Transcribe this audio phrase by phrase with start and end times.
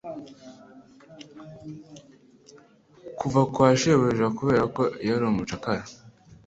[3.19, 5.83] kuva kwa shebuja kubera ko yari umucakara